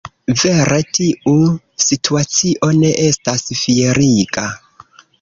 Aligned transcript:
Vere 0.43 0.79
tiu 0.97 1.35
situacio 1.85 2.73
ne 2.81 2.93
estas 3.07 3.49
fieriga. 3.63 4.51